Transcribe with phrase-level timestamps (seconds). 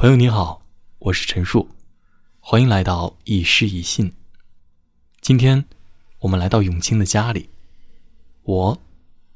[0.00, 0.62] 朋友你好，
[0.98, 1.68] 我是陈述，
[2.38, 4.14] 欢迎来到一诗一信。
[5.20, 5.66] 今天
[6.20, 7.50] 我们来到永清的家里，
[8.44, 8.82] 我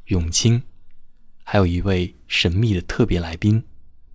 [0.06, 0.62] 永清
[1.42, 3.62] 还有一位神秘的特别来宾，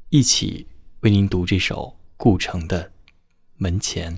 [0.10, 0.66] 一起
[1.02, 2.86] 为您读这首顾城的
[3.58, 4.18] 《门前》。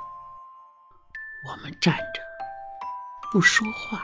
[1.43, 2.21] 我们站着
[3.31, 4.03] 不说话，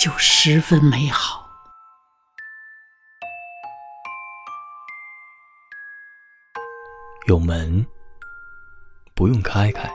[0.00, 1.44] 就十分美好。
[7.26, 7.84] 有门
[9.16, 9.90] 不用开开，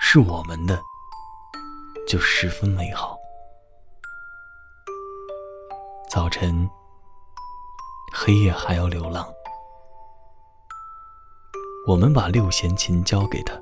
[0.00, 0.80] 是我们的，
[2.06, 3.18] 就十分美好。
[6.08, 6.70] 早晨，
[8.14, 9.28] 黑夜还要流浪，
[11.88, 13.58] 我们把六弦琴交给他。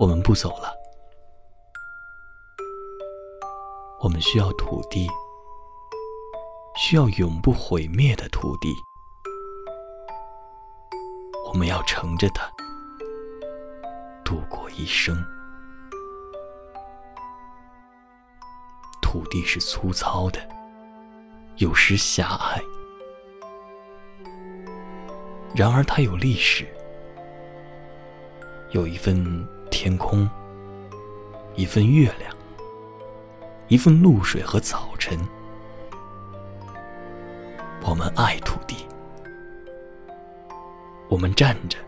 [0.00, 0.72] 我们不走了，
[4.00, 5.08] 我们需要土地，
[6.76, 8.72] 需要永不毁灭的土地。
[11.48, 12.48] 我们要乘着它
[14.24, 15.16] 度过一生。
[19.02, 20.38] 土地是粗糙的，
[21.56, 22.62] 有时狭隘，
[25.56, 26.68] 然而它有历史，
[28.70, 29.44] 有一份。
[29.70, 30.28] 天空，
[31.54, 32.34] 一份月亮，
[33.68, 35.18] 一份露水和早晨。
[37.82, 38.86] 我们爱土地，
[41.08, 41.78] 我们站着，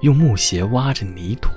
[0.00, 1.50] 用木鞋挖着泥土。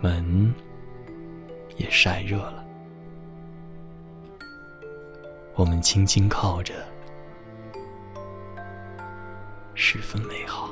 [0.00, 0.54] 门
[1.76, 2.64] 也晒热了，
[5.54, 6.72] 我们轻轻靠着，
[9.74, 10.70] 十分美好。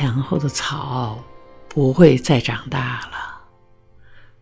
[0.00, 1.24] 墙后的草
[1.68, 3.42] 不会再长大了，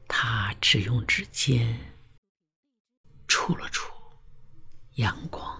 [0.06, 1.80] 他只用指尖
[3.26, 3.90] 触了触
[4.96, 5.58] 阳光。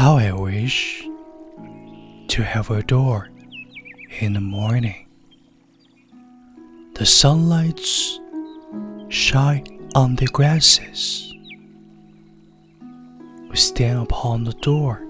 [0.00, 1.06] How I wish
[2.28, 3.28] to have a door
[4.18, 5.06] in the morning.
[6.94, 8.18] The sunlights
[9.10, 11.34] shine on the grasses.
[13.50, 15.04] We stand upon the door.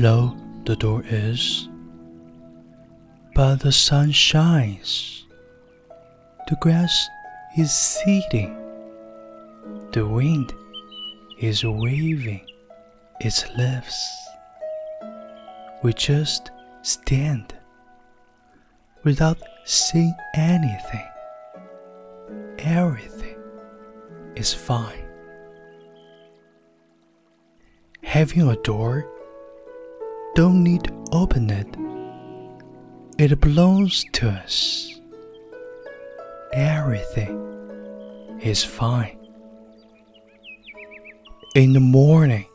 [0.00, 1.68] Low the door is,
[3.32, 5.24] but the sun shines.
[6.48, 7.08] The grass
[7.56, 8.56] is seeding.
[9.92, 10.52] The wind
[11.38, 12.48] is waving
[13.20, 13.96] its leaves.
[15.82, 16.50] We just
[16.82, 17.54] stand
[19.04, 21.06] without seeing anything.
[22.58, 23.36] Everything
[24.36, 25.04] is fine.
[28.02, 29.08] Having a door,
[30.34, 31.76] don't need to open it.
[33.18, 35.00] It belongs to us.
[36.52, 39.18] Everything is fine.
[41.54, 42.46] In the morning,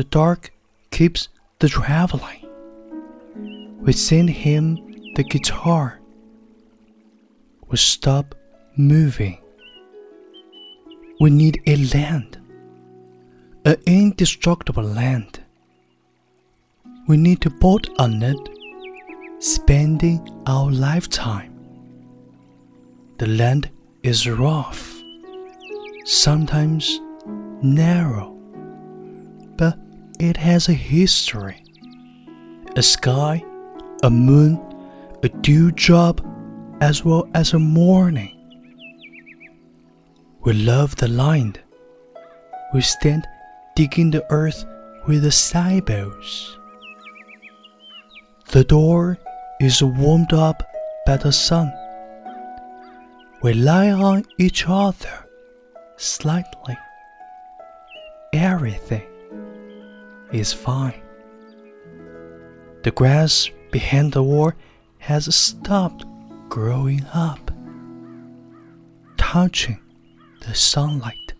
[0.00, 0.50] the dark
[0.90, 2.42] keeps the traveling.
[3.82, 4.76] We send him
[5.14, 6.00] the guitar.
[7.68, 8.34] We stop
[8.76, 9.36] moving.
[11.20, 12.38] We need a land,
[13.66, 15.44] an indestructible land.
[17.06, 18.48] We need to build on it,
[19.38, 21.52] spending our lifetime.
[23.18, 23.68] The land
[24.02, 24.82] is rough,
[26.06, 26.98] sometimes
[27.60, 28.34] narrow,
[29.58, 29.76] but
[30.20, 31.64] it has a history.
[32.76, 33.42] A sky,
[34.02, 34.60] a moon,
[35.22, 36.20] a dewdrop,
[36.82, 38.36] as well as a morning.
[40.42, 41.60] We love the land,
[42.72, 43.26] We stand
[43.74, 44.64] digging the earth
[45.08, 46.56] with the sabots.
[48.52, 49.18] The door
[49.60, 50.62] is warmed up
[51.06, 51.72] by the sun.
[53.42, 55.26] We lie on each other
[55.96, 56.78] slightly.
[58.32, 59.02] Everything
[60.32, 61.00] is fine.
[62.82, 64.52] The grass behind the wall
[64.98, 66.04] has stopped
[66.48, 67.50] growing up,
[69.16, 69.78] touching
[70.46, 71.34] the sunlight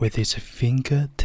[0.00, 1.17] with its fingertips.